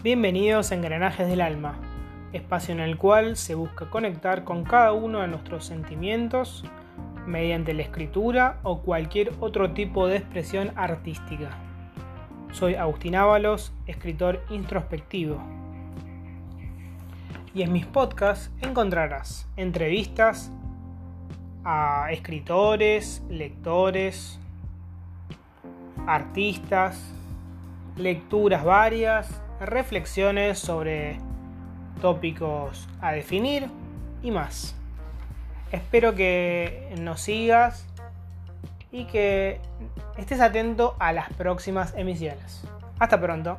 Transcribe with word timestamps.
Bienvenidos 0.00 0.70
a 0.70 0.76
Engranajes 0.76 1.26
del 1.26 1.40
Alma, 1.40 1.76
espacio 2.32 2.72
en 2.72 2.78
el 2.78 2.96
cual 2.96 3.36
se 3.36 3.56
busca 3.56 3.90
conectar 3.90 4.44
con 4.44 4.62
cada 4.62 4.92
uno 4.92 5.22
de 5.22 5.26
nuestros 5.26 5.64
sentimientos 5.64 6.64
mediante 7.26 7.74
la 7.74 7.82
escritura 7.82 8.60
o 8.62 8.82
cualquier 8.82 9.32
otro 9.40 9.72
tipo 9.72 10.06
de 10.06 10.18
expresión 10.18 10.70
artística. 10.76 11.50
Soy 12.52 12.76
Agustín 12.76 13.16
Ábalos, 13.16 13.72
escritor 13.88 14.44
introspectivo. 14.50 15.42
Y 17.52 17.62
en 17.62 17.72
mis 17.72 17.84
podcasts 17.84 18.52
encontrarás 18.60 19.48
entrevistas 19.56 20.52
a 21.64 22.12
escritores, 22.12 23.20
lectores, 23.28 24.38
artistas, 26.06 27.12
lecturas 27.96 28.62
varias 28.64 29.42
reflexiones 29.60 30.58
sobre 30.58 31.18
tópicos 32.00 32.88
a 33.00 33.12
definir 33.12 33.68
y 34.22 34.30
más. 34.30 34.74
Espero 35.72 36.14
que 36.14 36.94
nos 37.00 37.20
sigas 37.20 37.86
y 38.90 39.04
que 39.04 39.60
estés 40.16 40.40
atento 40.40 40.96
a 40.98 41.12
las 41.12 41.32
próximas 41.34 41.94
emisiones. 41.96 42.64
Hasta 42.98 43.20
pronto. 43.20 43.58